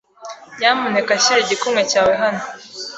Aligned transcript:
Nyamuneka 0.57 1.11
shyira 1.23 1.41
igikumwe 1.43 1.81
cyawe 1.91 2.13
hano. 2.21 2.43